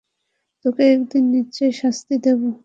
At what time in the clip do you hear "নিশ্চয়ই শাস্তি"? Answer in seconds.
1.31-2.15